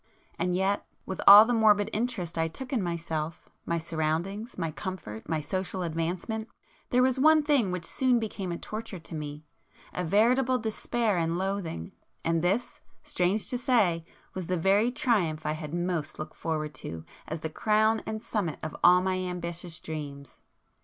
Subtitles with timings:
[0.39, 5.41] And yet,—with all the morbid interest I took in myself, my surroundings, my comfort, my
[5.41, 6.49] social advancement,
[6.89, 12.41] there was one thing which soon became a torture to me,—a veritable despair and loathing,—and
[12.41, 14.03] this, strange to say,
[14.33, 18.57] was the very triumph I had most looked forward to as the crown and summit
[18.63, 20.41] of all my ambitious dreams.